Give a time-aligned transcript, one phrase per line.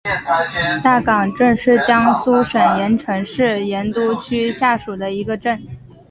[0.83, 5.61] 大冈镇是江苏省盐城市盐都区下属的一个镇。